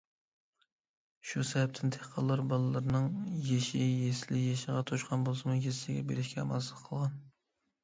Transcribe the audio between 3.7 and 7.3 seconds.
يەسلى يېشىغا توشقان بولسىمۇ يەسلىگە بېرىشكە ئامالسىز قالغان.